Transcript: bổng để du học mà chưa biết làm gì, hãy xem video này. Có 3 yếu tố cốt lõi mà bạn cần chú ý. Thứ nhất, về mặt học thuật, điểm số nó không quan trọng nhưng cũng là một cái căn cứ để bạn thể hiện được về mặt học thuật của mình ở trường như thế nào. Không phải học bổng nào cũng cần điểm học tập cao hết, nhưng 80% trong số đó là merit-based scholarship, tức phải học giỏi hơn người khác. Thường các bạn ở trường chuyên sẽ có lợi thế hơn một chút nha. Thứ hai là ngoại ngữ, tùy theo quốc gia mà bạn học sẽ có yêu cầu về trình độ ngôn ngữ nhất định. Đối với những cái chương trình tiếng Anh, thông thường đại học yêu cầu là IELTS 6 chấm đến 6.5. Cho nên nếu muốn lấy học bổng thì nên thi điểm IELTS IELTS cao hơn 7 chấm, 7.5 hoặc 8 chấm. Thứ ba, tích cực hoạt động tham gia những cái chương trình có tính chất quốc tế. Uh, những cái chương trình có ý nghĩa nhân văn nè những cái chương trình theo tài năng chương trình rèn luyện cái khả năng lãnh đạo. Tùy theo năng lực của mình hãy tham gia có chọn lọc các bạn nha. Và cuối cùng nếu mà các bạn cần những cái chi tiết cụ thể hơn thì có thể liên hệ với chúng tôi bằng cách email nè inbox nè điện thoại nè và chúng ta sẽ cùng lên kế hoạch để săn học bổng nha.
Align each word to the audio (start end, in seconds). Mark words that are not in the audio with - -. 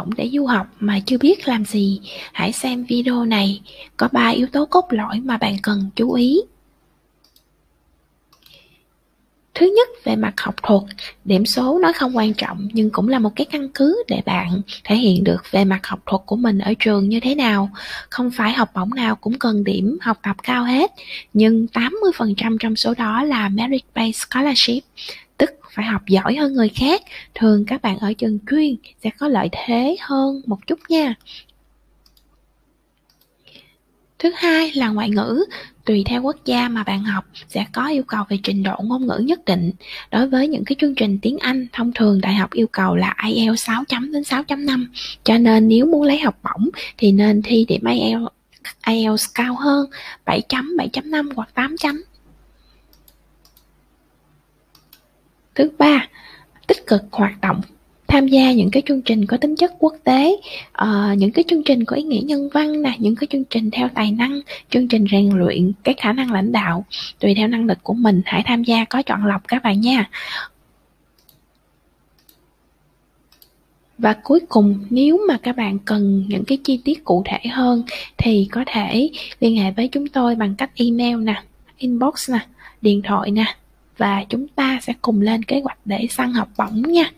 bổng 0.00 0.14
để 0.16 0.30
du 0.32 0.46
học 0.46 0.66
mà 0.80 1.00
chưa 1.06 1.18
biết 1.18 1.48
làm 1.48 1.64
gì, 1.64 2.00
hãy 2.32 2.52
xem 2.52 2.84
video 2.84 3.24
này. 3.24 3.60
Có 3.96 4.08
3 4.12 4.28
yếu 4.28 4.46
tố 4.46 4.66
cốt 4.66 4.86
lõi 4.90 5.20
mà 5.20 5.36
bạn 5.36 5.56
cần 5.62 5.90
chú 5.96 6.12
ý. 6.12 6.40
Thứ 9.54 9.66
nhất, 9.76 9.88
về 10.04 10.16
mặt 10.16 10.34
học 10.40 10.54
thuật, 10.62 10.82
điểm 11.24 11.46
số 11.46 11.78
nó 11.78 11.92
không 11.94 12.16
quan 12.16 12.34
trọng 12.34 12.68
nhưng 12.72 12.90
cũng 12.90 13.08
là 13.08 13.18
một 13.18 13.30
cái 13.36 13.44
căn 13.44 13.68
cứ 13.68 14.02
để 14.08 14.22
bạn 14.26 14.60
thể 14.84 14.96
hiện 14.96 15.24
được 15.24 15.42
về 15.50 15.64
mặt 15.64 15.86
học 15.86 16.00
thuật 16.06 16.22
của 16.26 16.36
mình 16.36 16.58
ở 16.58 16.74
trường 16.78 17.08
như 17.08 17.20
thế 17.20 17.34
nào. 17.34 17.70
Không 18.10 18.30
phải 18.30 18.52
học 18.52 18.70
bổng 18.74 18.94
nào 18.94 19.16
cũng 19.16 19.38
cần 19.38 19.64
điểm 19.64 19.98
học 20.00 20.18
tập 20.22 20.36
cao 20.42 20.64
hết, 20.64 20.90
nhưng 21.32 21.66
80% 21.72 22.58
trong 22.60 22.76
số 22.76 22.94
đó 22.98 23.22
là 23.22 23.48
merit-based 23.48 24.12
scholarship, 24.12 24.80
tức 25.40 25.50
phải 25.74 25.84
học 25.84 26.02
giỏi 26.06 26.36
hơn 26.36 26.52
người 26.52 26.68
khác. 26.68 27.02
Thường 27.34 27.64
các 27.66 27.82
bạn 27.82 27.98
ở 27.98 28.12
trường 28.12 28.38
chuyên 28.50 28.76
sẽ 29.02 29.10
có 29.18 29.28
lợi 29.28 29.48
thế 29.52 29.96
hơn 30.00 30.42
một 30.46 30.66
chút 30.66 30.78
nha. 30.88 31.14
Thứ 34.18 34.32
hai 34.36 34.72
là 34.74 34.88
ngoại 34.88 35.10
ngữ, 35.10 35.44
tùy 35.84 36.02
theo 36.06 36.22
quốc 36.22 36.36
gia 36.44 36.68
mà 36.68 36.82
bạn 36.82 37.04
học 37.04 37.24
sẽ 37.48 37.66
có 37.72 37.88
yêu 37.88 38.02
cầu 38.02 38.24
về 38.28 38.38
trình 38.42 38.62
độ 38.62 38.76
ngôn 38.82 39.06
ngữ 39.06 39.18
nhất 39.18 39.44
định. 39.44 39.72
Đối 40.10 40.28
với 40.28 40.48
những 40.48 40.64
cái 40.64 40.76
chương 40.80 40.94
trình 40.94 41.18
tiếng 41.22 41.38
Anh, 41.38 41.66
thông 41.72 41.92
thường 41.92 42.20
đại 42.20 42.34
học 42.34 42.52
yêu 42.52 42.66
cầu 42.66 42.96
là 42.96 43.14
IELTS 43.26 43.64
6 43.66 43.84
chấm 43.88 44.12
đến 44.12 44.22
6.5. 44.22 44.86
Cho 45.24 45.38
nên 45.38 45.68
nếu 45.68 45.86
muốn 45.86 46.02
lấy 46.02 46.18
học 46.18 46.38
bổng 46.42 46.68
thì 46.98 47.12
nên 47.12 47.42
thi 47.42 47.64
điểm 47.68 47.84
IELTS 47.84 48.26
IELTS 48.86 49.26
cao 49.34 49.54
hơn 49.54 49.90
7 50.24 50.40
chấm, 50.48 50.76
7.5 50.76 51.30
hoặc 51.36 51.48
8 51.54 51.76
chấm. 51.76 52.02
Thứ 55.54 55.70
ba, 55.78 56.08
tích 56.66 56.86
cực 56.86 57.02
hoạt 57.10 57.40
động 57.40 57.60
tham 58.06 58.28
gia 58.28 58.52
những 58.52 58.70
cái 58.70 58.82
chương 58.86 59.02
trình 59.02 59.26
có 59.26 59.36
tính 59.36 59.56
chất 59.56 59.72
quốc 59.78 59.94
tế. 60.04 60.36
Uh, 60.82 61.18
những 61.18 61.32
cái 61.32 61.44
chương 61.48 61.62
trình 61.62 61.84
có 61.84 61.96
ý 61.96 62.02
nghĩa 62.02 62.20
nhân 62.20 62.48
văn 62.52 62.82
nè 62.82 62.94
những 62.98 63.16
cái 63.16 63.26
chương 63.30 63.44
trình 63.44 63.70
theo 63.70 63.88
tài 63.94 64.10
năng 64.10 64.40
chương 64.70 64.88
trình 64.88 65.04
rèn 65.10 65.30
luyện 65.30 65.72
cái 65.84 65.94
khả 65.98 66.12
năng 66.12 66.32
lãnh 66.32 66.52
đạo. 66.52 66.84
Tùy 67.18 67.34
theo 67.34 67.48
năng 67.48 67.66
lực 67.66 67.78
của 67.82 67.94
mình 67.94 68.22
hãy 68.24 68.42
tham 68.46 68.64
gia 68.64 68.84
có 68.84 69.02
chọn 69.02 69.26
lọc 69.26 69.48
các 69.48 69.62
bạn 69.62 69.80
nha. 69.80 70.10
Và 73.98 74.16
cuối 74.22 74.40
cùng 74.48 74.78
nếu 74.90 75.20
mà 75.28 75.38
các 75.42 75.56
bạn 75.56 75.78
cần 75.78 76.24
những 76.28 76.44
cái 76.44 76.58
chi 76.64 76.80
tiết 76.84 77.04
cụ 77.04 77.22
thể 77.26 77.48
hơn 77.50 77.82
thì 78.16 78.48
có 78.52 78.64
thể 78.66 79.10
liên 79.40 79.56
hệ 79.56 79.70
với 79.70 79.88
chúng 79.88 80.06
tôi 80.06 80.34
bằng 80.34 80.54
cách 80.54 80.70
email 80.74 81.16
nè 81.16 81.42
inbox 81.78 82.30
nè 82.30 82.38
điện 82.80 83.02
thoại 83.02 83.30
nè 83.30 83.44
và 84.00 84.24
chúng 84.28 84.48
ta 84.48 84.78
sẽ 84.82 84.92
cùng 85.02 85.20
lên 85.20 85.42
kế 85.42 85.60
hoạch 85.60 85.78
để 85.84 86.06
săn 86.10 86.32
học 86.32 86.48
bổng 86.58 86.82
nha. 86.82 87.10